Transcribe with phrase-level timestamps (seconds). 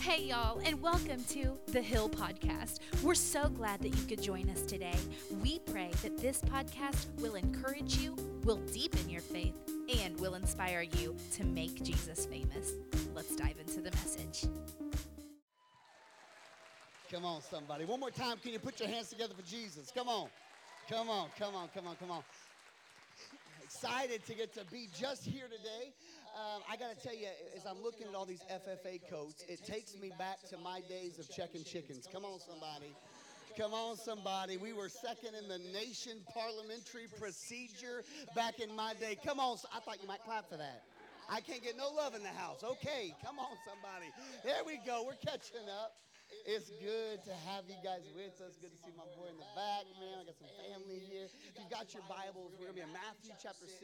[0.00, 2.78] Hey, y'all, and welcome to the Hill Podcast.
[3.02, 4.96] We're so glad that you could join us today.
[5.42, 9.52] We pray that this podcast will encourage you, will deepen your faith,
[10.00, 12.72] and will inspire you to make Jesus famous.
[13.14, 14.46] Let's dive into the message.
[17.12, 17.84] Come on, somebody.
[17.84, 19.92] One more time, can you put your hands together for Jesus?
[19.94, 20.28] Come on.
[20.88, 22.22] Come on, come on, come on, come on.
[23.62, 25.92] Excited to get to be just here today.
[26.36, 27.26] Um, I got to tell you,
[27.56, 31.18] as I'm looking at all these FFA coats, it takes me back to my days
[31.18, 32.08] of checking chickens.
[32.10, 32.94] Come on, somebody.
[33.58, 34.56] Come on, somebody.
[34.56, 38.04] We were second in the nation parliamentary procedure
[38.34, 39.18] back in my day.
[39.24, 39.58] Come on.
[39.74, 40.84] I thought you might clap for that.
[41.28, 42.62] I can't get no love in the house.
[42.64, 44.10] Okay, come on, somebody.
[44.44, 45.04] There we go.
[45.06, 45.94] We're catching up.
[46.46, 48.54] It's good to have you guys with us.
[48.62, 50.22] Good to see my boy in the back, man.
[50.22, 51.26] I got some family here.
[51.26, 53.82] If you've got your Bibles, we're going to be in Matthew chapter 6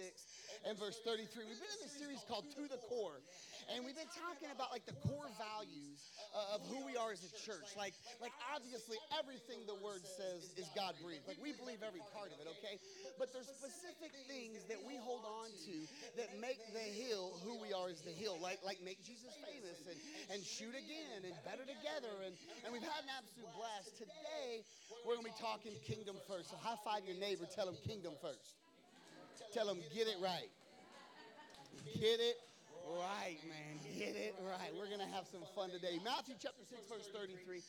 [0.65, 1.27] and verse 33.
[1.43, 3.19] We've been in this series called To the Core.
[3.67, 5.99] And we've been talking about like the core values
[6.55, 7.75] of who we are as a church.
[7.75, 11.27] Like, like obviously everything the word says is God breathed.
[11.27, 12.79] Like we believe every part of it, okay?
[13.19, 15.77] But there's specific things that we hold on to
[16.15, 18.39] that make the hill who we are as the hill.
[18.39, 19.99] Like, like make Jesus famous and,
[20.31, 22.23] and shoot again and better together.
[22.23, 23.95] And, and we've had an absolute blast.
[23.99, 24.67] Today,
[25.07, 26.51] we're going to be talking kingdom first.
[26.51, 28.59] So high five your neighbor, tell him kingdom first.
[29.55, 30.51] Tell him get it right.
[31.95, 32.37] Get it
[32.91, 33.79] right, man.
[33.95, 34.75] Get it right.
[34.75, 36.03] We're going to have some fun today.
[36.03, 37.63] Matthew chapter 6, verse 33.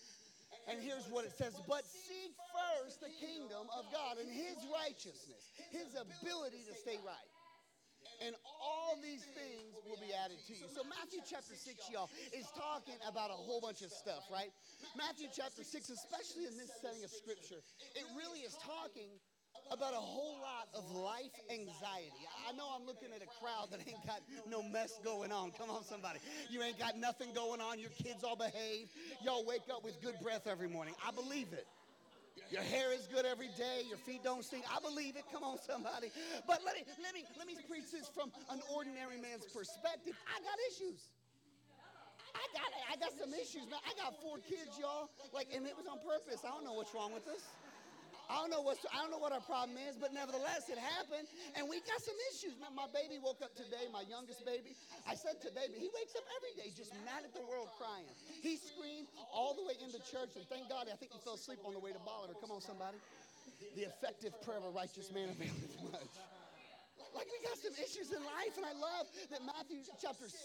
[0.68, 5.54] And here's what it says But seek first the kingdom of God and his righteousness,
[5.72, 7.30] his ability to stay right.
[8.26, 10.66] And all these things will be added to you.
[10.74, 14.50] So, Matthew chapter 6, y'all, is talking about a whole bunch of stuff, right?
[14.98, 17.62] Matthew chapter 6, especially in this setting of scripture,
[17.94, 19.10] it really is talking
[19.72, 22.24] about a whole lot of life anxiety.
[22.48, 25.52] I know I'm looking at a crowd that ain't got no mess going on.
[25.52, 26.20] Come on, somebody.
[26.50, 27.80] You ain't got nothing going on.
[27.80, 28.90] Your kids all behave.
[29.24, 30.96] Y'all wake up with good breath every morning.
[31.06, 31.68] I believe it.
[32.58, 33.86] Your hair is good every day.
[33.86, 34.66] Your feet don't stink.
[34.66, 35.30] I believe it.
[35.30, 36.10] Come on, somebody.
[36.50, 40.18] But let me let me let me preach this from an ordinary man's perspective.
[40.26, 41.14] I got issues.
[42.34, 43.78] I got I got some issues, man.
[43.86, 45.14] I got four kids, y'all.
[45.38, 46.42] Like, and it was on purpose.
[46.42, 47.46] I don't know what's wrong with us.
[48.30, 51.28] I don't know what's I don't know what our problem is, but nevertheless it happened,
[51.56, 52.60] and we got some issues.
[52.60, 54.76] My, my baby woke up today, my youngest baby.
[55.08, 58.06] I said today, but he wakes up every day just mad at the world, crying.
[58.44, 61.60] He screamed all the way into church, and thank God I think he fell asleep
[61.64, 62.36] on the way to Bolivar.
[62.40, 62.98] Come on, somebody.
[63.76, 66.37] The effective prayer of a righteous man availeth much.
[67.18, 70.38] Like we got some issues in life, and I love that Matthew chapter 6,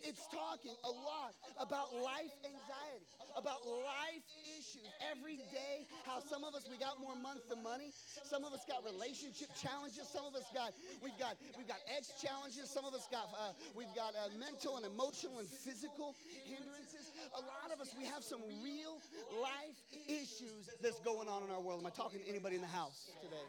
[0.00, 3.04] it's talking a lot about life anxiety,
[3.36, 4.24] about life
[4.56, 5.84] issues every day.
[6.08, 7.92] How some of us we got more months than money,
[8.24, 10.72] some of us got relationship challenges, some of us got
[11.04, 14.80] we've got we've got ex challenges, some of us got uh, we've got uh, mental
[14.80, 16.16] and emotional and physical
[16.48, 17.12] hindrances.
[17.36, 18.96] A lot of us we have some real
[19.36, 19.76] life
[20.08, 21.84] issues that's going on in our world.
[21.84, 23.44] Am I talking to anybody in the house today?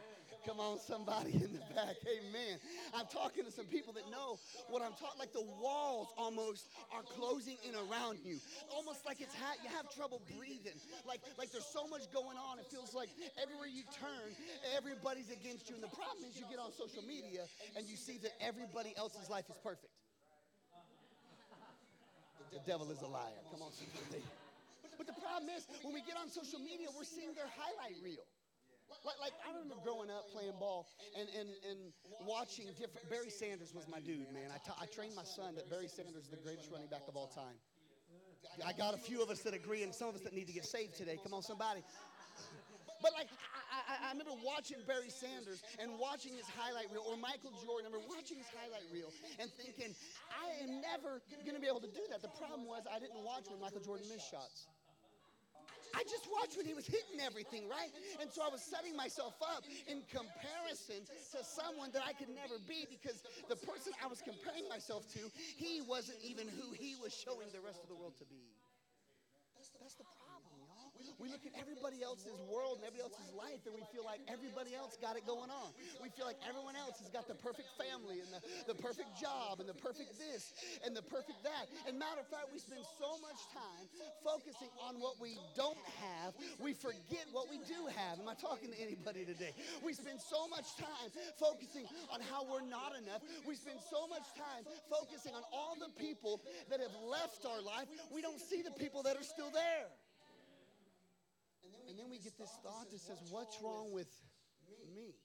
[0.48, 2.00] Come on, somebody in the back.
[2.08, 2.56] Amen.
[2.96, 4.40] I'm talking to some people that know
[4.72, 5.20] what I'm talking.
[5.20, 8.40] Like the walls almost are closing in around you,
[8.72, 10.80] almost like it's ha- you have trouble breathing.
[11.04, 12.64] Like like there's so much going on.
[12.64, 14.32] It feels like everywhere you turn,
[14.72, 15.76] everybody's against you.
[15.76, 17.44] And the problem is, you get on social media
[17.76, 19.92] and you see that everybody else's life is perfect.
[22.56, 23.36] The devil is a liar.
[23.52, 24.24] Come on, somebody.
[24.96, 28.24] But the problem is, when we get on social media, we're seeing their highlight reel.
[29.04, 31.80] Like, like, I remember growing up playing ball and, and, and
[32.28, 33.08] watching different.
[33.10, 34.52] Barry Sanders was my dude, man.
[34.52, 37.28] I, I trained my son that Barry Sanders is the greatest running back of all
[37.28, 37.56] time.
[38.66, 40.54] I got a few of us that agree and some of us that need to
[40.54, 41.20] get saved today.
[41.22, 41.84] Come on, somebody.
[43.02, 43.30] But like,
[43.70, 47.86] I, I, I, remember watching Barry Sanders and watching his highlight reel, or Michael Jordan.
[47.86, 49.94] I remember watching his highlight reel and thinking,
[50.34, 52.26] I am never going to be able to do that.
[52.26, 54.66] The problem was I didn't watch when Michael Jordan missed shots.
[55.98, 57.90] I just watched when he was hitting everything, right?
[58.22, 61.02] And so I was setting myself up in comparison
[61.34, 65.26] to someone that I could never be because the person I was comparing myself to,
[65.34, 68.46] he wasn't even who he was showing the rest of the world to be.
[69.82, 70.57] That's, the problem.
[71.16, 74.76] We look at everybody else's world and everybody else's life and we feel like everybody
[74.76, 75.72] else got it going on.
[76.04, 79.60] We feel like everyone else has got the perfect family and the, the perfect job
[79.60, 81.72] and the perfect this and the perfect that.
[81.88, 83.86] And matter of fact, we spend so much time
[84.24, 88.20] focusing on what we don't have, we forget what we do have.
[88.20, 89.54] Am I talking to anybody today?
[89.84, 93.22] We spend so much time focusing on how we're not enough.
[93.48, 97.88] We spend so much time focusing on all the people that have left our life.
[98.14, 99.88] We don't see the people that are still there.
[101.90, 104.12] And then we get this thought that says, What's wrong with
[104.96, 105.16] me?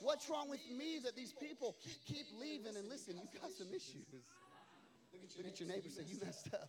[0.00, 1.76] What's wrong with me that these people
[2.06, 2.76] keep leaving?
[2.76, 4.08] And listen, you've got some issues.
[5.36, 6.68] Look at your neighbor say, You messed up.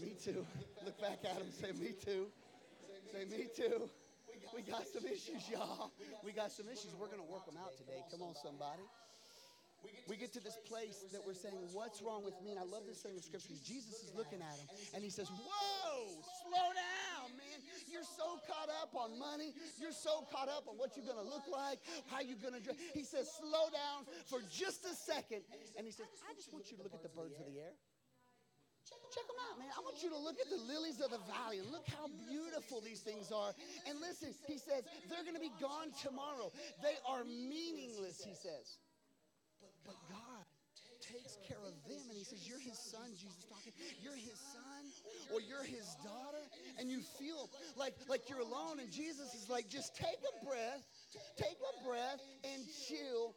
[0.00, 0.44] Me too.
[0.84, 2.26] Look back at him, say, me too.
[3.12, 3.88] Say, me too.
[4.54, 5.92] We got some issues, y'all.
[6.24, 6.94] We got some issues.
[6.98, 8.00] We're going to work them out today.
[8.10, 8.82] Come on, somebody.
[10.08, 12.50] We get to this place that we're saying, What's wrong with me?
[12.52, 13.54] And I love this thing of scripture.
[13.64, 16.06] Jesus is looking at him and he says, Whoa,
[16.42, 17.15] slow down.
[17.90, 19.54] You're so caught up on money.
[19.78, 22.62] You're so caught up on what you're going to look like, how you're going to
[22.62, 22.76] dress.
[22.94, 25.42] He says, Slow down for just a second.
[25.76, 27.74] And he says, I just want you to look at the birds of the air.
[28.86, 29.72] Check them out, man.
[29.72, 33.00] I want you to look at the lilies of the valley look how beautiful these
[33.00, 33.54] things are.
[33.88, 36.52] And listen, he says, they're going to be gone tomorrow.
[36.82, 38.78] They are meaningless, he says.
[41.46, 42.02] Care of them.
[42.10, 43.72] And he says, You're his son, Jesus talking.
[44.02, 44.82] You're his son
[45.30, 46.42] or you're his daughter.
[46.78, 48.82] And you feel like, like you're alone.
[48.82, 50.82] And Jesus is like, Just take a breath,
[51.38, 53.34] take a breath, and chill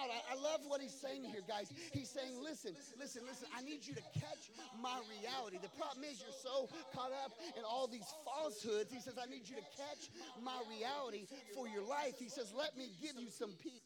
[0.00, 0.08] out.
[0.08, 1.72] I, I love what he's saying here, guys.
[1.92, 3.46] He's saying, Listen, listen, listen.
[3.52, 4.48] I need you to catch
[4.80, 5.58] my reality.
[5.60, 8.92] The problem is, you're so caught up in all these falsehoods.
[8.92, 10.08] He says, I need you to catch
[10.40, 12.16] my reality for your life.
[12.18, 13.84] He says, Let me give you some peace.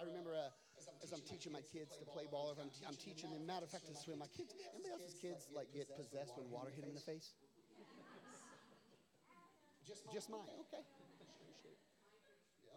[0.00, 0.48] I remember uh,
[1.02, 3.66] as I'm teaching my kids to play ball, or if I'm, I'm teaching them, matter
[3.66, 4.22] of fact, to swim.
[4.22, 7.34] My kids, anybody else's kids like get possessed when water hit them in the face?
[9.82, 10.46] Just, just mine.
[10.70, 10.82] Okay.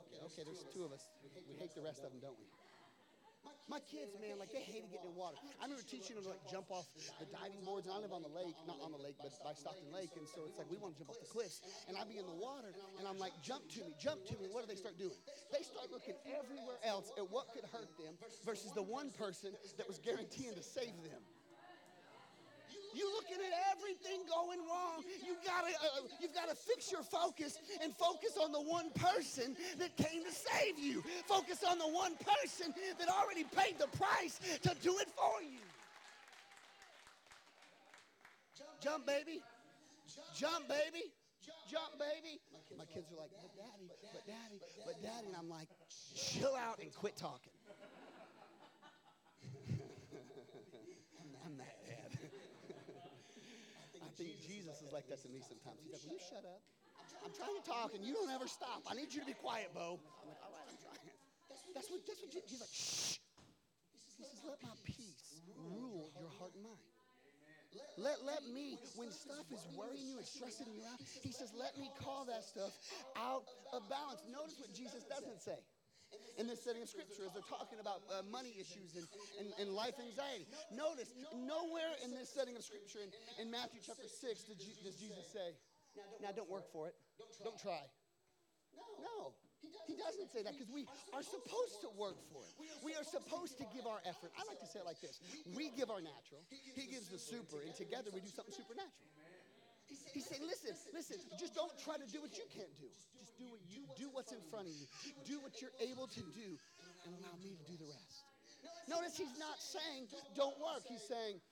[0.10, 1.06] Okay, okay, there's two of us.
[1.46, 2.50] We hate the rest of them, don't we?
[3.66, 5.42] My kids, man, like they hated getting in water.
[5.58, 6.86] I remember teaching them to like jump off
[7.18, 9.58] the diving boards, and I live on the lake, not on the lake, but by
[9.58, 12.10] Stockton Lake, and so it's like we want to jump off the cliffs, and I'd
[12.10, 12.70] be in the water,
[13.02, 14.48] and I'm like, jump to me, jump to me.
[14.54, 15.18] What do they start doing?
[15.50, 18.14] They start looking everywhere else at what could hurt them
[18.46, 21.22] versus the one person that was guaranteeing to save them.
[22.96, 25.04] You looking at everything going wrong.
[25.20, 29.56] You gotta, uh, you've got to fix your focus and focus on the one person
[29.78, 31.04] that came to save you.
[31.28, 35.60] Focus on the one person that already paid the price to do it for you.
[38.82, 39.42] Jump, baby.
[40.34, 41.12] Jump, baby.
[41.70, 42.40] Jump, baby.
[42.78, 45.28] My kids are like, but daddy, but daddy, but daddy.
[45.28, 45.68] And I'm like,
[46.16, 47.52] chill out and quit talking.
[51.46, 52.18] I'm that dad.
[54.02, 55.82] I think Jesus is like that to me sometimes.
[55.82, 56.62] He's like, will you shut up?
[57.26, 58.86] I'm trying to talk and you don't ever stop.
[58.86, 59.98] I need you to be quiet, Bo.
[59.98, 61.02] I'm like, all right, I'm trying.
[61.74, 63.18] That's what, that's what he's like, shh.
[64.16, 66.80] He says, let my peace rule your heart and mind.
[67.98, 71.76] Let, let me, when stuff is worrying you and stressing you out, he says, let
[71.76, 72.72] me call that stuff
[73.20, 73.44] out
[73.74, 74.24] of balance.
[74.32, 75.60] Notice what Jesus doesn't say
[76.38, 79.08] in this setting of scripture as they're talking about uh, money issues and,
[79.40, 80.48] and, and, life anxiety.
[80.72, 85.26] Notice, nowhere in this setting of scripture in, in Matthew chapter 6 does, does Jesus
[85.32, 85.56] say,
[86.22, 86.96] now don't work for it,
[87.44, 87.84] don't try.
[89.00, 89.36] No.
[89.86, 92.54] He doesn't say that because we are supposed to work for it.
[92.82, 94.34] We are supposed to give our effort.
[94.34, 95.22] I like to say it like this
[95.54, 99.10] We give our natural, He gives the super, and together we do something supernatural.
[100.16, 102.88] He's saying, listen, listen, just don't try to do what you can't do.
[103.20, 104.88] Just do what you do what's in front of you.
[105.28, 106.56] Do what you're able to do
[107.04, 108.24] and allow me to do the rest.
[108.88, 110.88] Notice he's not saying don't work.
[110.88, 111.44] He's saying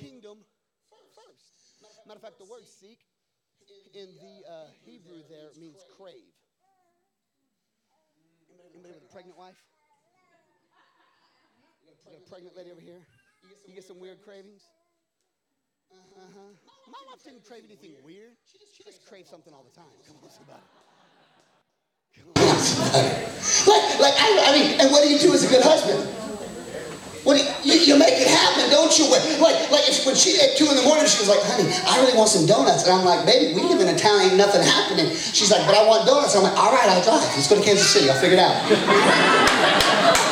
[0.00, 0.40] kingdom
[1.12, 1.44] first.
[2.08, 3.04] Matter of fact, the word seek
[3.92, 6.32] in the uh, Hebrew there means crave.
[8.72, 9.60] Anybody with a pregnant wife?
[12.08, 13.04] You got a pregnant lady over here?
[13.68, 14.64] You get some weird cravings?
[15.92, 16.40] Uh-huh.
[16.90, 18.34] My wife didn't crave anything weird.
[18.44, 19.90] She just craved something all the time.
[20.06, 20.62] Come on, somebody.
[22.14, 23.08] Come on, somebody.
[23.66, 26.00] Like, like I, I mean, and what do you do as a good husband?
[27.26, 29.10] What you, you, you, make it happen, don't you?
[29.10, 31.98] Like, like if, when she at two in the morning, she was like, "Honey, I
[31.98, 34.62] really want some donuts," and I'm like, "Baby, we live in a town, ain't nothing
[34.62, 37.26] happening." She's like, "But I want donuts." I'm like, "All right, I'll drive.
[37.34, 38.08] Let's go to Kansas City.
[38.10, 40.22] I'll figure it out."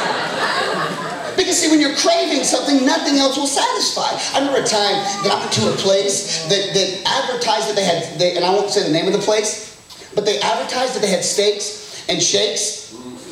[1.36, 4.08] Because see, when you're craving something, nothing else will satisfy.
[4.34, 7.84] I remember a time that I went to a place that, that advertised that they
[7.84, 9.74] had, they, and I won't say the name of the place,
[10.14, 12.84] but they advertised that they had steaks and shakes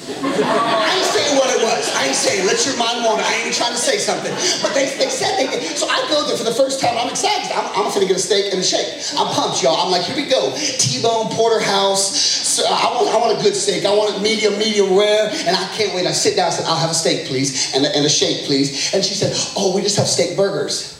[0.02, 1.86] I ain't saying what it was.
[1.94, 3.22] I ain't saying let your mind wander.
[3.22, 4.34] I ain't trying to say something.
[4.58, 5.62] But they, they said they did.
[5.78, 6.98] So I go there for the first time.
[6.98, 7.50] I'm excited.
[7.54, 8.86] I'm, I'm going to get a steak and a shake.
[9.14, 9.78] I'm pumped, y'all.
[9.78, 10.54] I'm like, here we go.
[10.56, 12.18] T-bone, porterhouse.
[12.60, 13.84] I, want, I want a good steak.
[13.84, 15.30] I want it medium, medium rare.
[15.30, 16.06] And I can't wait.
[16.06, 16.48] I sit down.
[16.48, 17.74] I said, I'll have a steak, please.
[17.74, 18.94] And a, and a shake, please.
[18.94, 20.98] And she said, oh, we just have steak burgers.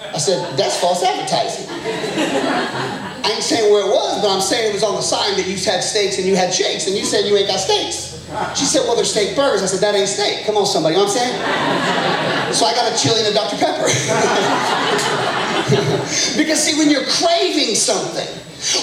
[0.00, 1.66] I said, that's false advertising.
[1.70, 5.46] I ain't saying where it was, but I'm saying it was on the sign that
[5.46, 8.20] you had steaks and you had shakes, and you said you ain't got steaks.
[8.58, 9.62] She said, well, there's steak burgers.
[9.62, 10.44] I said, that ain't steak.
[10.44, 10.96] Come on, somebody.
[10.96, 12.52] You know what I'm saying?
[12.52, 13.56] So I got a chili and a Dr.
[13.56, 13.88] Pepper.
[16.36, 18.28] because see, when you're craving something,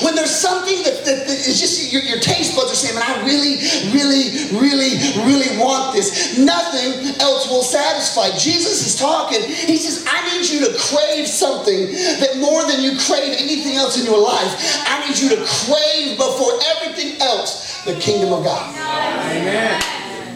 [0.04, 3.04] When there's something that, that, that is just your, your taste buds are saying, man,
[3.08, 3.64] I really,
[3.96, 6.38] really, really, really want this.
[6.38, 8.36] Nothing else will satisfy.
[8.38, 9.42] Jesus is talking.
[9.44, 14.00] He says, I need you to crave something that more than you crave anything else
[14.00, 14.52] in your life,
[14.88, 18.76] I need you to crave before everything else the kingdom of God.
[18.76, 19.82] Amen.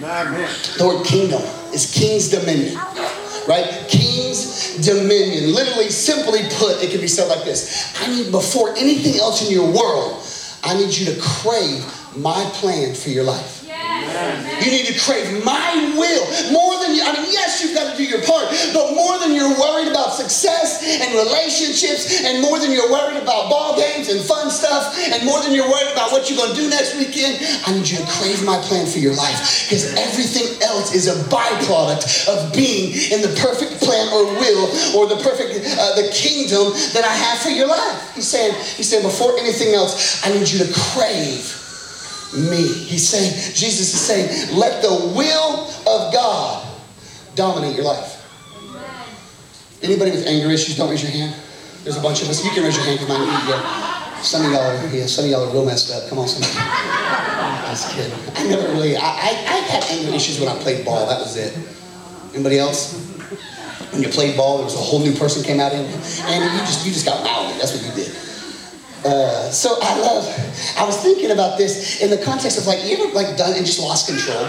[0.03, 0.49] Amen.
[0.77, 1.41] The word kingdom
[1.73, 2.77] is king's dominion
[3.47, 3.85] right?
[3.87, 5.53] King's dominion.
[5.53, 9.51] Literally, simply put, it can be said like this I need, before anything else in
[9.51, 10.25] your world,
[10.63, 11.83] I need you to crave
[12.15, 13.61] my plan for your life.
[14.63, 16.62] You need to crave my will more
[17.01, 20.13] I mean, yes, you've got to do your part, but more than you're worried about
[20.13, 25.25] success and relationships, and more than you're worried about ball games and fun stuff, and
[25.25, 27.97] more than you're worried about what you're going to do next weekend, I need you
[27.97, 32.93] to crave my plan for your life because everything else is a byproduct of being
[33.11, 37.39] in the perfect plan or will or the perfect uh, the kingdom that I have
[37.39, 38.15] for your life.
[38.15, 41.59] He's saying, he's saying, before anything else, I need you to crave
[42.33, 42.67] me.
[42.67, 46.72] He's saying, Jesus is saying, let the will of God
[47.35, 48.19] dominate your life.
[49.81, 51.35] Anybody with anger issues, don't raise your hand.
[51.83, 52.43] There's a bunch of us.
[52.43, 54.21] You can raise your hand because mine yeah.
[54.21, 56.07] Some of y'all are, yeah, some of y'all are real messed up.
[56.07, 56.53] Come on, somebody.
[57.67, 58.13] Just kidding.
[58.35, 61.05] I never really, I, I, I had anger issues when I played ball.
[61.05, 61.51] That was it.
[62.33, 62.93] Anybody else?
[63.91, 65.95] When you played ball, there was a whole new person came out in, you.
[66.25, 67.59] and you just, you just got mouthy.
[67.59, 68.15] That's what you did.
[69.05, 70.23] Uh, so I love,
[70.77, 73.65] I was thinking about this in the context of like, you ever like done and
[73.65, 74.47] just lost control?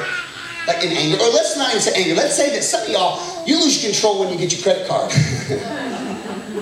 [0.66, 2.14] Like in anger, or let's not even say anger.
[2.14, 5.12] Let's say that some of y'all, you lose control when you get your credit card.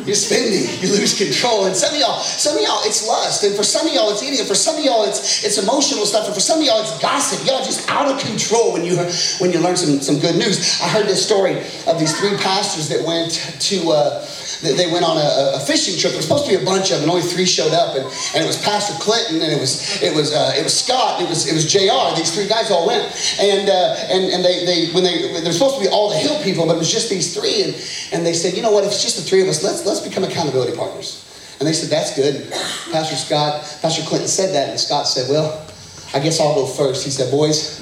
[0.07, 1.67] You're spending, you lose control.
[1.67, 3.45] And some of y'all, some of y'all, it's lust.
[3.45, 4.41] And for some of y'all, it's eating.
[4.41, 6.27] And for some of y'all, it's it's emotional stuff.
[6.27, 7.47] And for some of y'all, it's gossip.
[7.47, 8.97] Y'all just out of control when you
[9.39, 10.81] when you learn some, some good news.
[10.83, 13.31] I heard this story of these three pastors that went
[13.71, 14.27] to uh,
[14.61, 16.13] they went on a, a, fishing trip.
[16.13, 17.97] It was supposed to be a bunch of them, and only three showed up.
[17.97, 18.05] And,
[18.35, 21.29] and it was Pastor Clinton, and it was it was uh, it was Scott, it
[21.29, 22.17] was it was Jr.
[22.17, 23.05] These three guys all went,
[23.41, 26.41] and uh, and and they they when they they're supposed to be all the hill
[26.43, 27.75] people, but it was just these three, and
[28.13, 28.85] and they said, you know what?
[28.85, 31.29] If it's just the three of us, let's let's become accountability partners.
[31.63, 32.51] And they said, that's good.
[32.91, 35.65] Pastor Scott, Pastor Clinton said that, and Scott said, well,
[36.13, 37.05] I guess I'll go first.
[37.05, 37.81] He said, boys,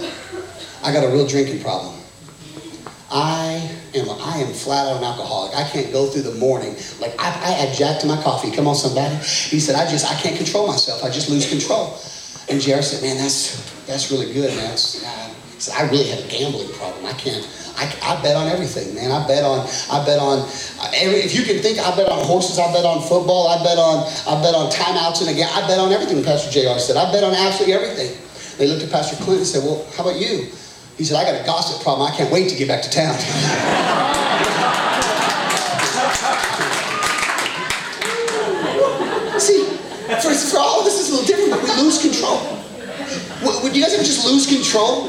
[0.85, 1.99] I got a real drinking problem.
[3.11, 5.57] I am I am flat out an alcoholic.
[5.57, 8.51] I can't go through the morning like I, I add Jack to my coffee.
[8.51, 9.15] Come on, somebody.
[9.17, 11.05] He said I just I can't control myself.
[11.05, 11.99] I just lose control.
[12.49, 14.77] And Jared said, man, that's that's really good, man.
[14.77, 17.05] Said I really have a gambling problem.
[17.05, 17.47] I can't.
[17.77, 19.13] I, I bet on everything, man.
[19.13, 20.49] I bet on I bet on
[20.95, 21.21] every.
[21.21, 22.59] If you can think, I bet on horses.
[22.59, 23.49] I bet on football.
[23.49, 25.49] I bet on I bet on timeouts and again.
[25.53, 26.23] I bet on everything.
[26.25, 26.79] Pastor Jr.
[26.79, 28.17] said I bet on absolutely everything.
[28.61, 30.53] They looked at Pastor Clinton and said, well, how about you?
[31.01, 32.13] He said, I got a gossip problem.
[32.13, 33.17] I can't wait to get back to town.
[39.41, 39.65] See,
[40.21, 42.39] for, for all of us, a little different, but we lose control.
[43.63, 45.07] Would you guys ever just lose control?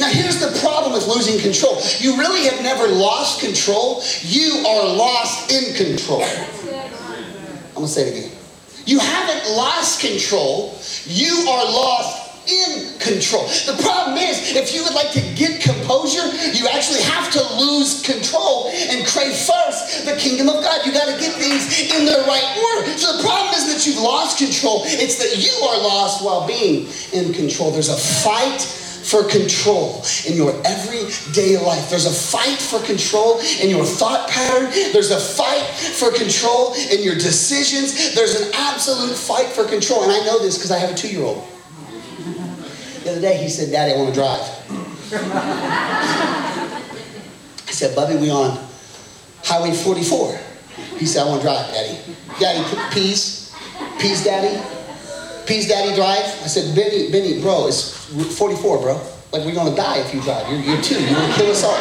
[0.00, 1.78] Now, here's the problem with losing control.
[1.98, 4.02] You really have never lost control.
[4.22, 6.24] You are lost in control.
[6.24, 8.38] I'm going to say it again.
[8.86, 10.78] You haven't lost control.
[11.04, 13.46] You are lost in control.
[13.66, 18.02] The problem is, if you would like to get composure, you actually have to lose
[18.02, 20.84] control and crave first the kingdom of God.
[20.86, 22.90] You got to get things in the right order.
[22.98, 24.82] So the problem isn't that you've lost control.
[24.84, 27.70] It's that you are lost while being in control.
[27.70, 28.60] There's a fight
[29.04, 31.90] for control in your everyday life.
[31.90, 34.70] There's a fight for control in your thought pattern.
[34.92, 38.14] There's a fight for control in your decisions.
[38.14, 40.04] There's an absolute fight for control.
[40.04, 41.46] And I know this because I have a two year old.
[43.14, 44.40] The other day he said, Daddy, I want to drive.
[47.68, 48.58] I said, Bubby, we on
[49.44, 50.36] Highway 44.
[50.98, 51.96] He said, I want to drive, Daddy.
[52.40, 53.54] Daddy, please.
[54.00, 54.60] Please, Daddy?
[55.46, 56.24] Please, Daddy, drive?
[56.24, 57.94] I said, Benny, Benny, bro, it's
[58.36, 59.00] 44, bro.
[59.34, 60.46] Like, we're to die if you drive.
[60.46, 60.94] You're, you're two.
[60.94, 61.74] You will kill us all.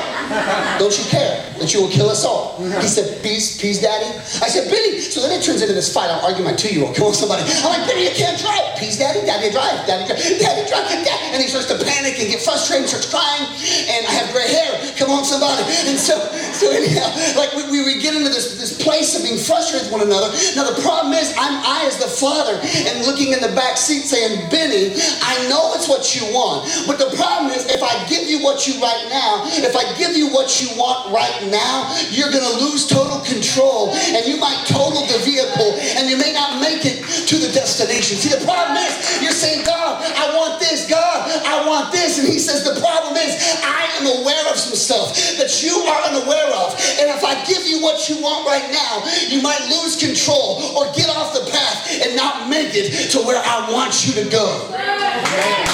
[0.81, 2.57] Don't you care that you will kill us all?
[2.81, 4.09] He said, peace, peace, daddy.
[4.41, 4.97] I said, Benny.
[4.97, 6.09] So then it turns into this fight.
[6.09, 6.97] I'll argue my two-year-old.
[6.97, 7.45] Come on, somebody.
[7.45, 8.73] I'm like, Benny, you can't drive.
[8.81, 9.21] Peace, daddy.
[9.21, 9.85] Daddy, drive.
[9.85, 10.17] Daddy, drive.
[10.17, 11.05] Daddy, drive.
[11.05, 11.19] Dad.
[11.29, 13.45] And he starts to panic and get frustrated and starts crying.
[13.85, 14.73] And I have gray hair.
[14.97, 15.61] Come on, somebody.
[15.85, 16.17] And so,
[16.57, 17.05] so anyhow,
[17.37, 20.33] like we, we, we get into this, this place of being frustrated with one another.
[20.57, 24.09] Now, the problem is, I'm I as the father and looking in the back seat
[24.09, 26.65] saying, Benny, I know it's what you want.
[26.89, 30.15] But the problem is, if I give you what you right now, if I give
[30.15, 34.63] you what you want right now, you're going to lose total control and you might
[34.67, 38.17] total the vehicle and you may not make it to the destination.
[38.17, 40.87] See, the problem is you're saying, God, I want this.
[40.89, 42.19] God, I want this.
[42.19, 46.01] And he says, the problem is I am aware of some stuff that you are
[46.11, 46.75] unaware of.
[46.99, 50.91] And if I give you what you want right now, you might lose control or
[50.93, 55.72] get off the path and not make it to where I want you to go.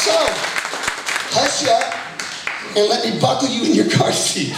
[0.00, 0.16] So,
[1.36, 4.54] hush up and let me buckle you in your car seat.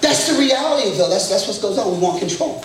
[0.00, 1.08] That's the reality, though.
[1.08, 1.92] That's, that's what goes on.
[1.94, 2.64] We want control.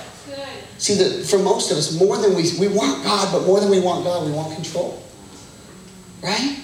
[0.77, 3.71] See, that for most of us, more than we, we want God, but more than
[3.71, 5.01] we want God, we want control.
[6.21, 6.59] Right?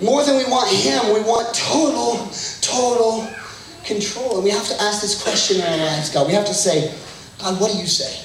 [0.00, 2.30] More than we want Him, we want total,
[2.60, 3.28] total
[3.84, 4.36] control.
[4.36, 6.28] And we have to ask this question in our lives, God.
[6.28, 6.94] We have to say,
[7.40, 8.24] God, what do you say?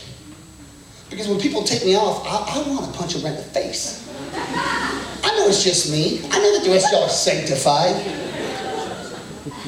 [1.10, 3.43] Because when people take me off, I, I want to punch them right in the
[3.43, 4.04] face.
[4.37, 6.21] I know it's just me.
[6.31, 7.95] I know that the rest of y'all are sanctified.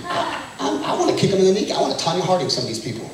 [0.05, 1.71] I, I, I want to kick them in the knee.
[1.71, 3.09] I want to Tonya Harding some of these people.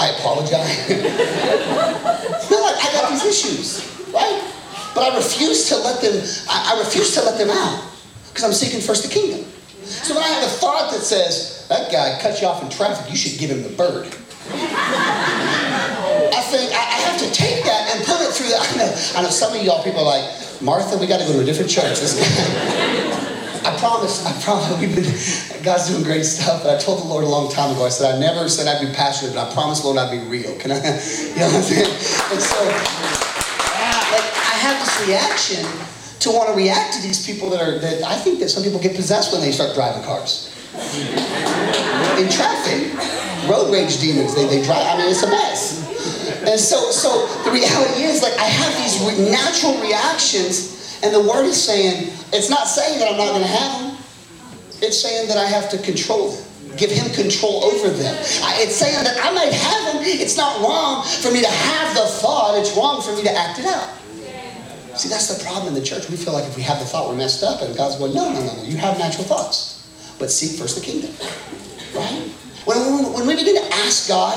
[0.00, 0.88] I apologize.
[2.50, 4.42] no, I got these issues, right?
[4.94, 6.14] But I refuse to let them,
[6.48, 7.84] I, I refuse to let them out
[8.28, 9.44] because I'm seeking first the kingdom.
[9.84, 13.10] So when I have a thought that says, that guy cut you off in traffic,
[13.10, 14.06] you should give him the bird.
[19.14, 21.44] I know, some of y'all people are like, Martha, we got to go to a
[21.44, 21.98] different church.
[23.62, 26.62] I promise, I promise, we've been, God's doing great stuff.
[26.62, 28.86] But I told the Lord a long time ago, I said, I never said I'd
[28.86, 30.56] be passionate, but I promise, Lord, I'd be real.
[30.58, 31.92] Can I, you know what I'm saying?
[32.32, 32.64] And so,
[34.14, 35.64] like, I have this reaction
[36.20, 38.78] to want to react to these people that are, that I think that some people
[38.78, 40.54] get possessed when they start driving cars.
[42.16, 42.92] In traffic,
[43.48, 45.79] road rage demons, they, they drive, I mean, it's a mess.
[46.46, 50.70] And so, so the reality is, like, I have these re- natural reactions
[51.02, 54.04] and the word is saying, it's not saying that I'm not going to have them.
[54.82, 56.44] It's saying that I have to control them.
[56.76, 58.14] Give him control over them.
[58.60, 60.02] It's saying that I might have them.
[60.04, 62.58] It's not wrong for me to have the thought.
[62.58, 63.88] It's wrong for me to act it out.
[64.96, 66.08] See, that's the problem in the church.
[66.10, 67.62] We feel like if we have the thought, we're messed up.
[67.62, 68.62] And God's going, no, no, no, no.
[68.64, 69.88] You have natural thoughts.
[70.18, 71.10] But seek first the kingdom.
[71.94, 72.28] Right?
[72.66, 74.36] When, when we begin to ask God,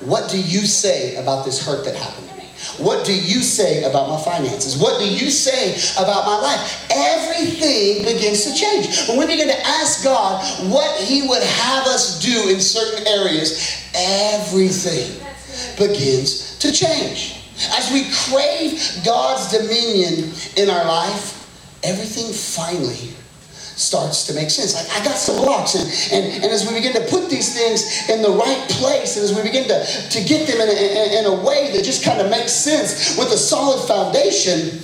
[0.00, 2.28] what do you say about this hurt that happened?
[2.28, 2.44] To me?
[2.78, 4.78] What do you say about my finances?
[4.78, 6.86] What do you say about my life?
[6.90, 9.08] Everything begins to change.
[9.08, 13.90] When we begin to ask God what He would have us do in certain areas,
[13.94, 15.20] everything
[15.76, 17.34] begins to change.
[17.76, 21.34] As we crave God's dominion in our life,
[21.82, 23.17] everything finally
[23.78, 24.74] starts to make sense.
[24.74, 28.10] Like I got some blocks, and, and, and as we begin to put these things
[28.10, 31.24] in the right place, and as we begin to, to get them in a, in
[31.26, 34.82] a way that just kind of makes sense with a solid foundation,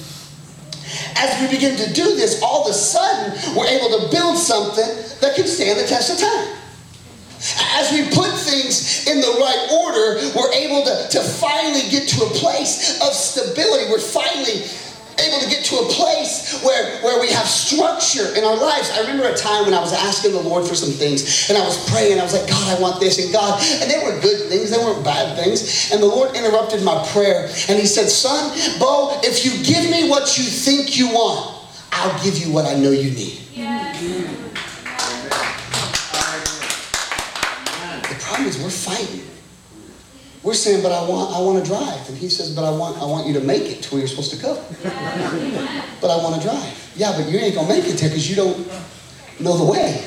[1.17, 4.87] as we begin to do this, all of a sudden we're able to build something
[5.21, 6.55] that can stand the test of time.
[7.77, 12.25] As we put things in the right order, we're able to, to finally get to
[12.25, 13.91] a place of stability.
[13.91, 14.65] We're finally
[15.25, 18.91] able to get to a place where, where we have structure in our lives.
[18.91, 21.65] I remember a time when I was asking the Lord for some things and I
[21.65, 22.21] was praying.
[22.21, 23.63] I was like, God, I want this and God.
[23.83, 25.91] And they were good things, they weren't bad things.
[25.93, 30.09] And the Lord interrupted my prayer and He said, Son, Bo, if you give me
[30.09, 33.41] what you think you want, I'll give you what I know you need.
[33.55, 34.01] Yes.
[38.09, 39.24] The problem is we're fighting.
[40.45, 42.07] We're saying, but I want, I want to drive.
[42.07, 44.09] And he says, but I want, I want you to make it to where you're
[44.09, 44.63] supposed to go.
[46.03, 46.93] but I want to drive.
[46.97, 48.59] Yeah, but you ain't going to make it there because you don't
[49.41, 50.05] know the way.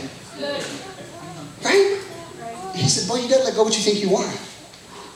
[1.65, 2.01] Right?
[2.75, 4.29] He said, boy, you got to let go what you think you want.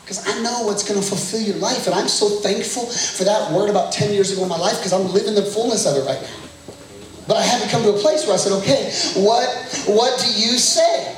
[0.02, 1.86] Because I know what's going to fulfill your life.
[1.86, 4.92] And I'm so thankful for that word about 10 years ago in my life because
[4.92, 6.74] I'm living the fullness of it right now.
[7.28, 9.48] But I had to come to a place where I said, okay, what,
[9.86, 11.16] what do you say?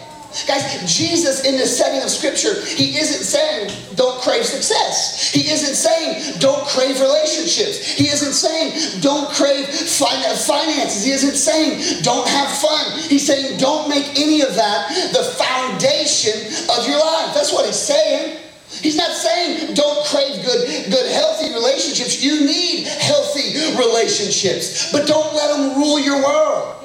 [0.47, 5.31] Guys, Jesus in the setting of scripture, he isn't saying don't crave success.
[5.31, 7.85] He isn't saying don't crave relationships.
[7.85, 11.05] He isn't saying don't crave finances.
[11.05, 12.99] He isn't saying don't have fun.
[12.99, 16.33] He's saying don't make any of that the foundation
[16.75, 17.33] of your life.
[17.35, 18.39] That's what he's saying.
[18.81, 22.23] He's not saying don't crave good, good, healthy relationships.
[22.23, 26.82] You need healthy relationships, but don't let them rule your world.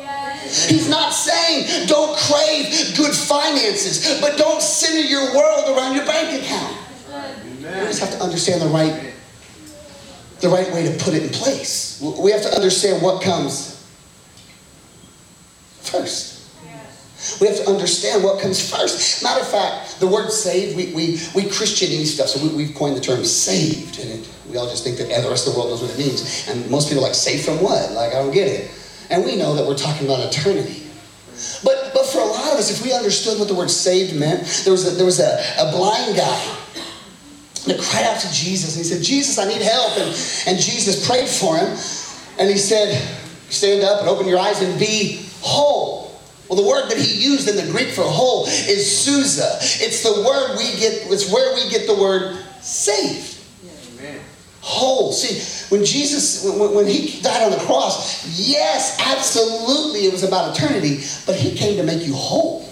[0.48, 6.42] He's not saying don't crave good finances, but don't center your world around your bank
[6.42, 6.76] account.
[7.08, 7.80] Amen.
[7.80, 9.12] We just have to understand the right,
[10.40, 12.00] the right way to put it in place.
[12.00, 13.86] We have to understand what comes
[15.80, 16.38] first.
[17.40, 19.22] We have to understand what comes first.
[19.22, 22.96] Matter of fact, the word saved, we, we, we Christianese stuff, so we, have coined
[22.96, 23.98] the term saved.
[23.98, 25.98] And it, we all just think that the rest of the world knows what it
[25.98, 26.48] means.
[26.48, 27.90] And most people are like, saved from what?
[27.92, 28.70] Like, I don't get it.
[29.10, 30.84] And we know that we're talking about eternity.
[31.64, 34.62] But, but for a lot of us, if we understood what the word saved meant,
[34.64, 36.56] there was a, there was a, a blind guy.
[37.66, 38.76] that cried out to Jesus.
[38.76, 39.98] And he said, Jesus, I need help.
[39.98, 40.08] And,
[40.46, 41.68] and Jesus prayed for him.
[42.38, 43.00] And he said,
[43.50, 46.20] Stand up and open your eyes and be whole.
[46.48, 49.80] Well, the word that he used in the Greek for whole is sozo.
[49.80, 53.37] It's the word we get, it's where we get the word saved.
[54.68, 55.12] Whole.
[55.12, 60.54] See, when Jesus, when, when he died on the cross, yes, absolutely, it was about
[60.54, 62.67] eternity, but he came to make you whole.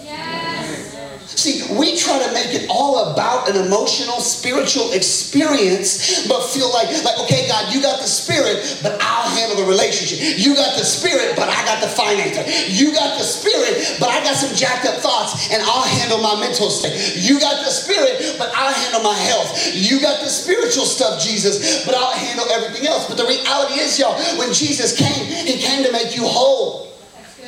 [1.37, 6.89] See, we try to make it all about an emotional, spiritual experience, but feel like,
[7.05, 10.17] like, okay, God, you got the spirit, but I'll handle the relationship.
[10.17, 12.41] You got the spirit, but I got the financer.
[12.73, 16.41] You got the spirit, but I got some jacked up thoughts, and I'll handle my
[16.41, 16.97] mental state.
[17.21, 19.77] You got the spirit, but I'll handle my health.
[19.77, 23.05] You got the spiritual stuff, Jesus, but I'll handle everything else.
[23.05, 26.87] But the reality is, y'all, when Jesus came, he came to make you whole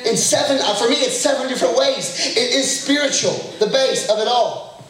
[0.06, 2.36] in seven, uh, for me, it's seven different ways.
[2.36, 4.84] It is spiritual, the base of it all.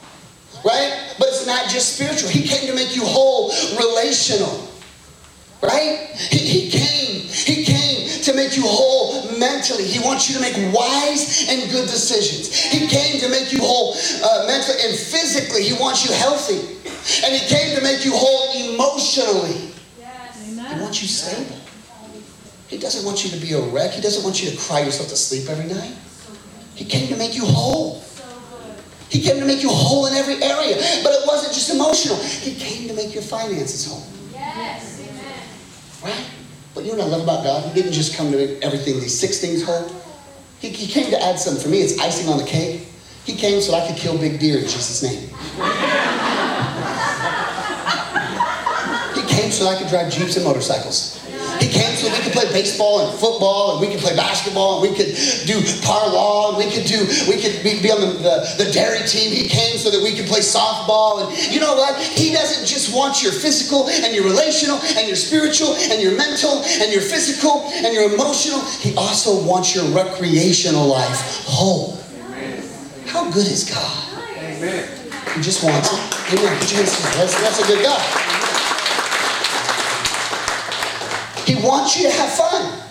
[0.64, 1.14] Right?
[1.18, 2.28] But it's not just spiritual.
[2.28, 4.68] He came to make you whole, relational.
[5.62, 6.10] Right?
[6.14, 7.20] He, he came.
[7.22, 9.84] He came to make you whole mentally.
[9.84, 12.54] He wants you to make wise and good decisions.
[12.54, 15.62] He came to make you whole uh, mentally and physically.
[15.62, 16.58] He wants you healthy.
[17.24, 19.72] And he came to make you whole emotionally.
[19.98, 20.46] Yes.
[20.46, 21.59] He wants you stable.
[22.70, 23.90] He doesn't want you to be a wreck.
[23.90, 25.92] He doesn't want you to cry yourself to sleep every night.
[26.76, 28.00] He came to make you whole.
[29.08, 30.76] He came to make you whole in every area.
[31.02, 32.16] But it wasn't just emotional.
[32.22, 34.06] He came to make your finances whole.
[34.32, 35.00] Yes.
[35.00, 36.14] Amen.
[36.14, 36.30] Right?
[36.72, 37.64] But you know what I love about God?
[37.66, 39.90] He didn't just come to make everything, these six things whole.
[40.60, 41.60] He, he came to add something.
[41.60, 42.86] For me, it's icing on the cake.
[43.24, 45.28] He came so I could kill big deer in Jesus' name.
[49.16, 51.18] he came so I could drive jeeps and motorcycles.
[51.60, 54.90] He came so we could play baseball and football and we could play basketball and
[54.90, 55.12] we could
[55.44, 59.30] do parlor and we could do we could be on the, the, the dairy team.
[59.30, 62.00] He came so that we could play softball and you know what?
[62.00, 66.62] He doesn't just want your physical and your relational and your spiritual and your mental
[66.64, 68.60] and your physical and your emotional.
[68.80, 72.00] He also wants your recreational life whole.
[73.06, 74.24] How good is God?
[74.38, 74.88] Amen.
[75.34, 75.98] He just wants it.
[76.38, 76.58] Amen.
[76.60, 78.30] That's, that's a good God.
[81.49, 82.82] He wants you to have fun.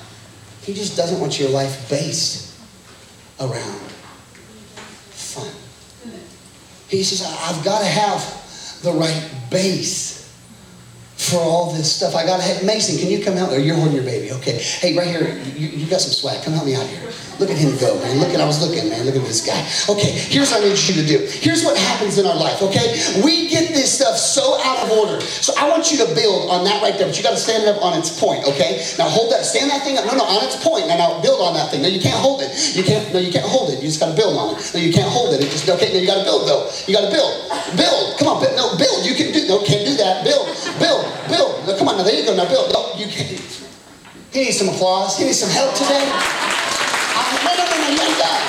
[0.62, 2.60] He just doesn't want your life based
[3.40, 3.80] around
[5.12, 5.52] fun.
[6.90, 10.20] He says, I've got to have the right base
[11.18, 12.16] for all this stuff.
[12.16, 13.60] I got to have, Mason, can you come out there?
[13.60, 14.32] You're holding your baby.
[14.32, 14.58] Okay.
[14.58, 16.44] Hey, right here, you, you got some swag.
[16.44, 17.12] Come help me out here.
[17.40, 18.20] Look at him go, man.
[18.20, 19.08] Look at, I was looking, man.
[19.08, 19.64] Look at this guy.
[19.88, 21.24] Okay, here's what I need you to do.
[21.40, 23.00] Here's what happens in our life, okay?
[23.24, 25.24] We get this stuff so out of order.
[25.24, 27.64] So I want you to build on that right there, but you got to stand
[27.64, 28.84] it up on its point, okay?
[29.00, 30.04] Now hold that, stand that thing up.
[30.06, 30.92] No, no, on its point.
[30.92, 31.82] Now, now build on that thing.
[31.82, 32.52] No, you can't hold it.
[32.76, 33.80] You can't, no, you can't hold it.
[33.80, 34.72] You just got to build on it.
[34.76, 35.40] No, you can't hold it.
[35.40, 36.68] It just, okay, no, you got to build though.
[36.88, 37.32] You got to build.
[37.80, 38.20] Build.
[38.20, 38.60] Come on, build.
[38.60, 39.08] No, build.
[39.08, 40.28] You can do, no, can't do that.
[40.28, 41.56] Build, build, build.
[41.64, 42.36] No, come on, now there you go.
[42.36, 42.68] Now build.
[42.76, 43.40] No, you can't.
[44.36, 45.16] He needs some applause.
[45.18, 46.59] He needs some help today.
[47.90, 48.46] Done.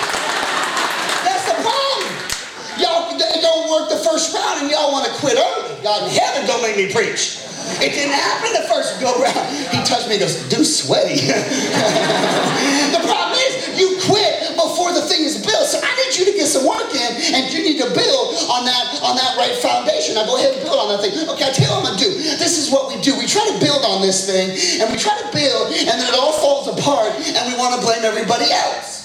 [1.24, 2.12] That's the problem.
[2.76, 5.81] Y'all they don't work the first round and y'all want to quit early.
[5.83, 7.40] God in heaven don't make me preach.
[7.81, 9.48] It didn't happen the first go round.
[9.72, 11.24] He touched me and goes, do sweaty.
[12.92, 15.64] the problem is you quit before the thing is built.
[15.64, 18.68] So I need you to get some work in and you need to build on
[18.68, 20.20] that on that right foundation.
[20.20, 21.16] Now go ahead and build on that thing.
[21.16, 22.12] Okay, I tell you what I'm gonna do.
[22.37, 23.16] This is what we do.
[23.16, 24.53] We try to build on this thing
[24.85, 27.81] and we try to build and then it all falls apart and we want to
[27.81, 29.00] blame everybody else.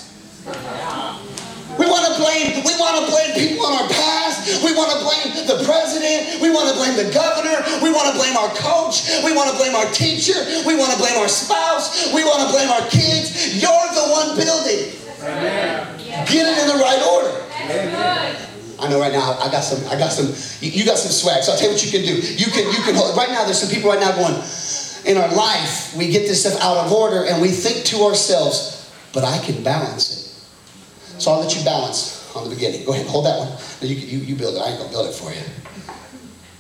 [0.46, 4.64] We want to blame, we want to blame people in our past.
[4.64, 6.40] We want to blame the president.
[6.40, 7.66] We want to blame the governor.
[7.82, 9.10] We want to blame our coach.
[9.26, 10.38] We want to blame our teacher.
[10.70, 12.14] We want to blame our spouse.
[12.14, 13.58] We want to blame our kids.
[13.58, 14.94] You're the one building.
[15.26, 15.98] Amen.
[16.30, 17.34] Get it in the right order.
[17.66, 18.38] Amen.
[18.78, 20.30] I know right now I got some, I got some,
[20.62, 21.44] you got some swag.
[21.44, 22.16] So I'll tell you what you can do.
[22.22, 24.36] You can, you can hold, right now there's some people right now going,
[25.06, 28.92] in our life, we get this stuff out of order and we think to ourselves,
[29.14, 30.25] but I can balance it.
[31.18, 32.86] So I'll let you balance on the beginning.
[32.86, 33.50] Go ahead, hold that one.
[33.82, 34.60] No, you, you, you build it.
[34.60, 35.42] I ain't going to build it for you.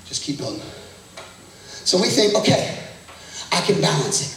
[0.06, 0.62] Just keep building.
[1.84, 2.80] So we think, okay,
[3.52, 4.32] I can balance it.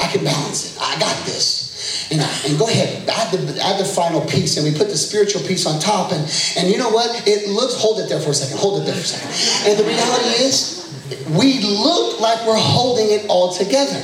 [0.00, 0.82] I can balance it.
[0.82, 2.10] I got this.
[2.10, 5.42] And, and go ahead, add the, add the final piece, and we put the spiritual
[5.42, 6.12] piece on top.
[6.12, 6.22] And,
[6.56, 7.26] and you know what?
[7.26, 9.70] It looks, hold it there for a second, hold it there for a second.
[9.70, 10.80] And the reality is,
[11.30, 14.02] we look like we're holding it all together.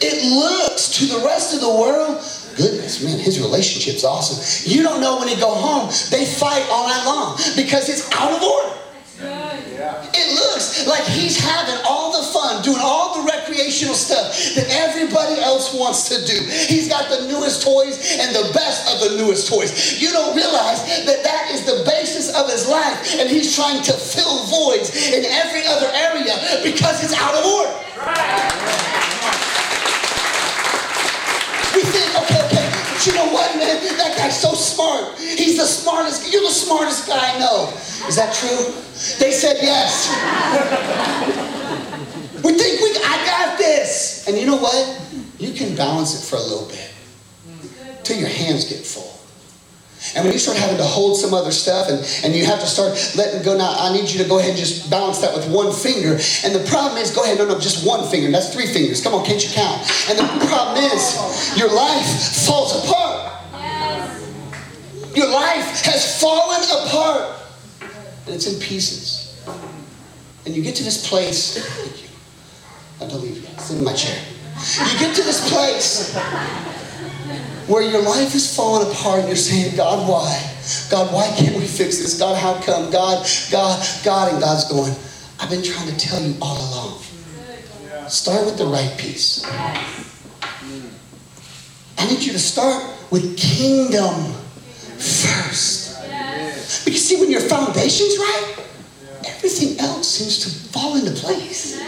[0.00, 2.22] It looks to the rest of the world
[2.58, 4.42] goodness, man, his relationship's awesome.
[4.68, 8.34] You don't know when he go home, they fight all night long because it's out
[8.34, 8.74] of order.
[10.12, 15.40] It looks like he's having all the fun, doing all the recreational stuff that everybody
[15.40, 16.38] else wants to do.
[16.44, 20.00] He's got the newest toys and the best of the newest toys.
[20.00, 23.92] You don't realize that that is the basis of his life, and he's trying to
[23.92, 27.72] fill voids in every other area because it's out of order.
[27.98, 28.98] Right.
[31.74, 32.27] We think,
[34.78, 35.18] smart.
[35.18, 36.32] He's the smartest.
[36.32, 37.72] You're the smartest guy I know.
[38.06, 38.72] Is that true?
[39.18, 40.08] They said yes.
[42.44, 44.26] we think we, I got this.
[44.28, 45.02] And you know what?
[45.38, 46.92] You can balance it for a little bit
[48.04, 49.14] till your hands get full.
[50.14, 52.66] And when you start having to hold some other stuff and, and you have to
[52.66, 55.50] start letting go, now I need you to go ahead and just balance that with
[55.50, 56.16] one finger.
[56.46, 58.30] And the problem is, go ahead, no, no, just one finger.
[58.30, 59.02] That's three fingers.
[59.02, 59.82] Come on, can't you count?
[60.08, 61.18] And the problem is,
[61.58, 62.06] your life
[62.46, 62.97] falls apart.
[65.18, 67.40] Your life has fallen apart.
[68.26, 69.44] And it's in pieces.
[70.46, 71.58] And you get to this place.
[73.02, 73.48] I believe you.
[73.54, 74.16] It's in my chair.
[74.92, 76.14] You get to this place
[77.66, 80.54] where your life is falling apart and you're saying, God, why?
[80.88, 82.16] God, why can't we fix this?
[82.16, 82.92] God, how come?
[82.92, 84.32] God, God, God.
[84.32, 84.94] And God's going,
[85.40, 87.02] I've been trying to tell you all along.
[88.08, 89.44] Start with the right piece.
[91.98, 94.36] I need you to start with kingdom
[94.98, 95.96] first.
[96.84, 98.64] Because see, when your foundation's right,
[99.26, 101.78] everything else seems to fall into place.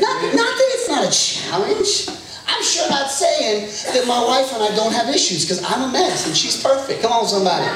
[0.00, 2.18] Not, not that it's not a challenge.
[2.46, 5.92] I'm sure not saying that my wife and I don't have issues because I'm a
[5.92, 7.02] mess and she's perfect.
[7.02, 7.66] Come on, somebody.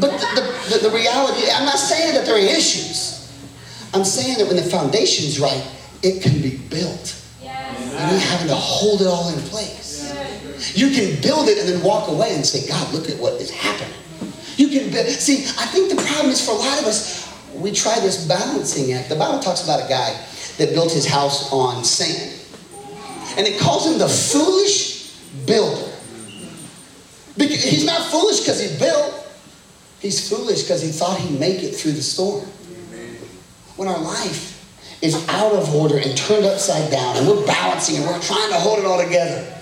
[0.00, 3.32] But the, the, the, reality, I'm not saying that there are issues.
[3.94, 5.66] I'm saying that when the foundation's right,
[6.02, 7.20] it can be built.
[7.96, 9.83] And you're having to hold it all in place.
[10.74, 13.50] You can build it and then walk away and say, God, look at what is
[13.50, 13.94] happening.
[14.56, 15.06] You can build.
[15.06, 18.92] See, I think the problem is for a lot of us, we try this balancing
[18.92, 19.08] act.
[19.08, 20.10] The Bible talks about a guy
[20.58, 22.40] that built his house on sand.
[23.36, 25.92] And it calls him the foolish builder.
[27.36, 29.12] Because he's not foolish because he built.
[30.00, 32.44] He's foolish because he thought he'd make it through the storm.
[33.76, 38.06] When our life is out of order and turned upside down, and we're balancing and
[38.06, 39.53] we're trying to hold it all together,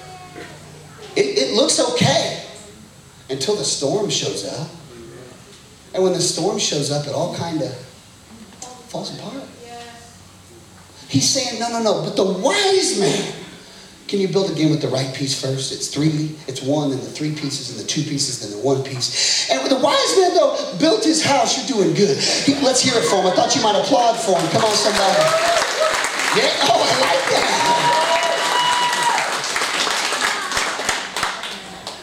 [1.16, 2.44] it, it looks okay
[3.30, 4.68] until the storm shows up.
[5.94, 7.74] And when the storm shows up, it all kind of
[8.88, 9.44] falls apart.
[11.08, 12.02] He's saying, no, no, no.
[12.02, 13.34] But the wise man,
[14.08, 15.72] can you build again with the right piece first?
[15.72, 18.82] It's three, it's one, then the three pieces, and the two pieces, then the one
[18.82, 19.50] piece.
[19.50, 21.56] And the wise man, though, built his house.
[21.56, 22.16] You're doing good.
[22.62, 23.26] Let's hear it for him.
[23.26, 24.48] I thought you might applaud for him.
[24.52, 25.20] Come on, somebody.
[26.36, 26.48] Yeah?
[26.64, 27.72] Oh, I like that.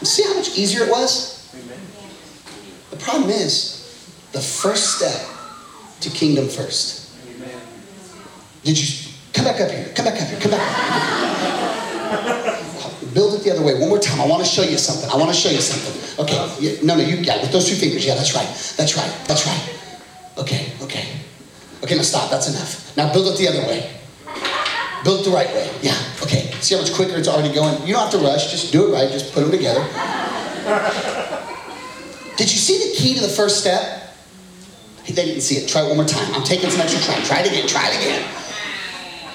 [0.04, 1.38] See how much easier it was?
[2.92, 3.78] The problem is,
[4.32, 5.20] the first step
[6.02, 7.00] to kingdom first
[8.64, 9.92] did you come back up here?
[9.96, 10.40] Come back up here.
[10.40, 10.64] Come back.
[13.14, 13.80] Build it the other way.
[13.80, 14.20] One more time.
[14.20, 15.10] I want to show you something.
[15.10, 16.26] I want to show you something.
[16.26, 16.36] Okay.
[16.60, 18.06] Yeah, no, no, you yeah, with those two fingers.
[18.06, 18.48] Yeah, that's right.
[18.78, 19.12] That's right.
[19.28, 19.76] That's right.
[20.38, 21.08] Okay, okay.
[21.84, 22.30] Okay, now stop.
[22.30, 22.96] That's enough.
[22.98, 23.90] Now build it the other way.
[25.04, 25.72] Build it the right way.
[25.82, 26.52] Yeah, okay.
[26.60, 27.82] See how much quicker it's already going?
[27.88, 28.52] You don't have to rush.
[28.52, 29.10] Just do it right.
[29.10, 29.82] Just put them together.
[32.38, 34.14] Did you see the key to the first step?
[35.06, 35.68] They didn't see it.
[35.68, 36.34] Try it one more time.
[36.36, 37.24] I'm taking some extra time.
[37.24, 37.68] Try it again.
[37.68, 38.30] Try it again.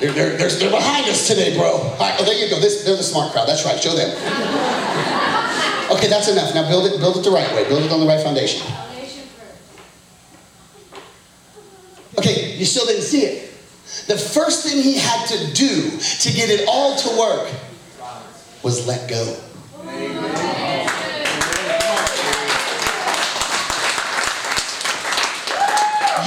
[0.01, 1.83] They're, they're, they're, they're behind us today, bro.
[1.99, 2.61] Right, oh, there you go.
[2.61, 3.49] This, they're the smart crowd.
[3.49, 3.81] That's right.
[3.81, 4.11] Show them.
[5.91, 6.55] Okay, that's enough.
[6.55, 7.69] Now build it, build it the right way.
[7.69, 8.67] Build it on the right foundation.
[12.19, 13.51] Okay, you still didn't see it.
[14.07, 17.51] The first thing he had to do to get it all to work
[18.63, 19.37] was let go.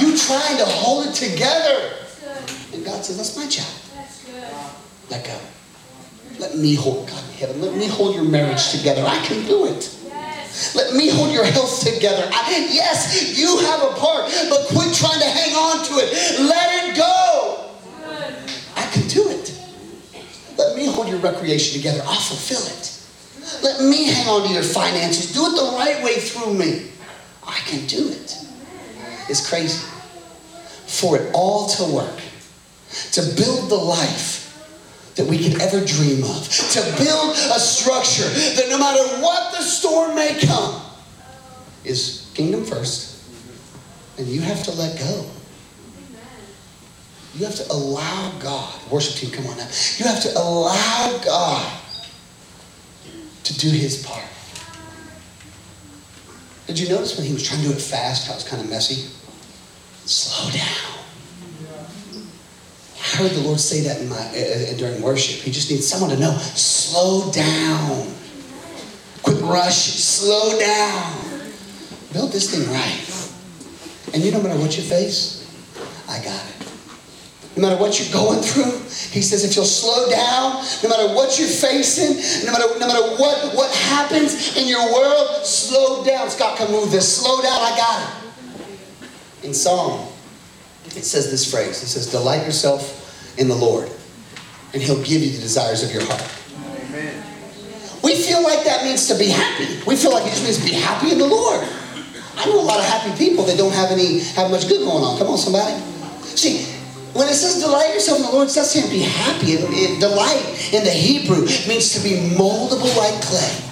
[0.00, 1.94] You trying to hold it together.
[2.72, 3.66] And God says, that's my job.
[5.10, 5.38] Let go.
[6.38, 9.02] Let me hold, God in heaven, let me hold your marriage together.
[9.06, 9.94] I can do it.
[10.74, 12.28] Let me hold your health together.
[12.32, 16.40] I, yes, you have a part, but quit trying to hang on to it.
[16.40, 17.70] Let it go.
[18.76, 19.54] I can do it.
[20.56, 22.02] Let me hold your recreation together.
[22.04, 22.98] I'll fulfill it.
[23.62, 25.32] Let me hang on to your finances.
[25.32, 26.90] Do it the right way through me.
[27.46, 28.36] I can do it.
[29.28, 29.86] It's crazy.
[30.88, 32.20] For it all to work,
[33.12, 34.38] to build the life
[35.16, 39.62] that we could ever dream of, to build a structure that no matter what the
[39.62, 40.80] storm may come,
[41.84, 43.22] is kingdom first.
[44.18, 45.26] And you have to let go.
[47.34, 49.68] You have to allow God, worship team, come on now.
[49.98, 51.80] You have to allow God
[53.44, 54.24] to do his part.
[56.66, 58.62] Did you notice when he was trying to do it fast, how it was kind
[58.62, 59.10] of messy?
[60.08, 60.98] Slow down.
[62.96, 65.42] I heard the Lord say that in my, uh, during worship.
[65.42, 68.06] He just needs someone to know slow down.
[69.22, 71.52] Quit rushing, slow down.
[72.12, 74.14] Build this thing right.
[74.14, 75.44] And you know, no matter what you face,
[76.08, 76.72] I got it.
[77.56, 78.72] No matter what you're going through,
[79.12, 82.16] he says if you'll slow down, no matter what you're facing,
[82.46, 86.30] no matter, no matter what, what happens in your world, slow down.
[86.30, 87.20] Scott, come move this.
[87.20, 88.17] Slow down, I got it.
[89.42, 90.08] In Psalm,
[90.86, 91.82] it says this phrase.
[91.82, 93.90] It says, delight yourself in the Lord,
[94.72, 96.22] and he'll give you the desires of your heart.
[96.88, 97.24] Amen.
[98.02, 99.82] We feel like that means to be happy.
[99.86, 101.66] We feel like it just means to be happy in the Lord.
[102.36, 105.02] I know a lot of happy people that don't have any have much good going
[105.02, 105.18] on.
[105.18, 105.74] Come on, somebody.
[106.22, 106.64] See,
[107.12, 109.52] when it says delight yourself in the Lord, it doesn't say be happy.
[109.54, 113.64] It, it, delight in the Hebrew means to be moldable like clay.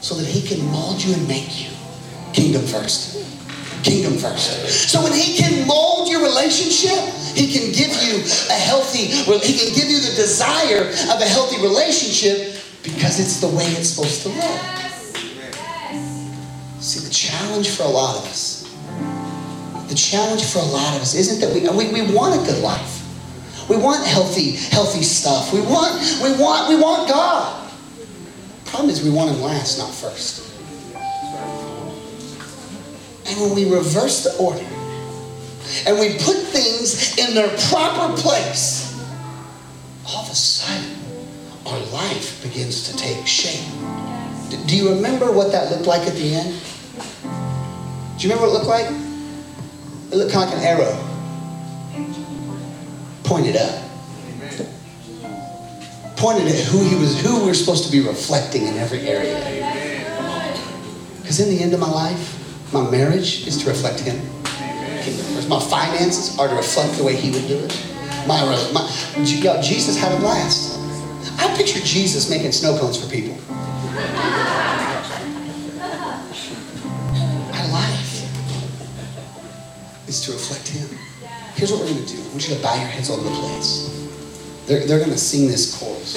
[0.00, 1.70] So that he can mold you and make you.
[2.32, 3.16] Kingdom first.
[3.82, 4.90] Kingdom first.
[4.90, 6.98] So when he can mold your relationship,
[7.34, 11.60] he can give you a healthy, he can give you the desire of a healthy
[11.62, 14.60] relationship because it's the way it's supposed to look.
[16.80, 18.66] See, the challenge for a lot of us
[19.88, 22.62] the challenge for a lot of us isn't that we, we, we want a good
[22.62, 23.02] life.
[23.68, 25.52] We want healthy, healthy stuff.
[25.52, 27.72] We want, we want, we want God.
[28.66, 30.45] Problem is we want him last, not first.
[33.28, 34.64] And when we reverse the order
[35.86, 38.94] and we put things in their proper place,
[40.06, 40.96] all of a sudden
[41.66, 43.66] our life begins to take shape.
[44.66, 46.54] Do you remember what that looked like at the end?
[48.16, 48.86] Do you remember what it looked like?
[50.12, 51.06] It looked kind of like an arrow
[53.24, 53.82] pointed up.
[56.16, 59.36] Pointed at who he was, who we're supposed to be reflecting in every area.
[61.20, 62.35] Because in the end of my life,
[62.72, 64.16] my marriage is to reflect him.
[65.48, 67.86] My finances are to reflect the way he would do it.
[68.26, 68.90] My, my
[69.24, 70.78] Jesus had a blast.
[71.38, 73.36] I picture Jesus making snow cones for people.
[80.08, 80.88] is to reflect Him.
[81.54, 82.22] Here's what we're going to do.
[82.22, 83.92] I want you to bow your heads all over the place.
[84.66, 86.14] They're, they're going to sing this chorus.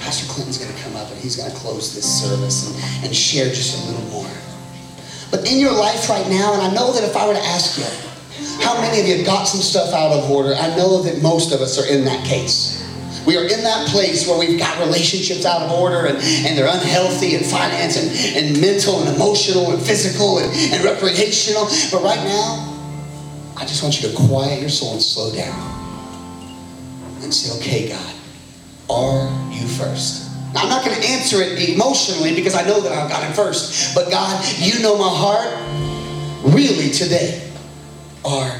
[0.00, 3.16] Pastor Clinton's going to come up and he's going to close this service and, and
[3.16, 4.31] share just a little more.
[5.32, 7.78] But in your life right now, and I know that if I were to ask
[7.78, 7.88] you,
[8.62, 10.54] how many of you got some stuff out of order?
[10.54, 12.78] I know that most of us are in that case.
[13.26, 16.68] We are in that place where we've got relationships out of order and, and they're
[16.68, 21.64] unhealthy and finance and, and mental and emotional and physical and, and recreational.
[21.90, 22.68] But right now,
[23.56, 25.56] I just want you to quiet your soul and slow down
[27.22, 28.14] and say, okay, God,
[28.90, 30.31] are you first?
[30.54, 33.94] I'm not going to answer it emotionally because I know that I've got it first.
[33.94, 36.54] But God, you know my heart.
[36.54, 37.50] Really, today,
[38.24, 38.52] are